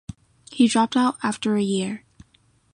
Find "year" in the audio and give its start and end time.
1.61-2.05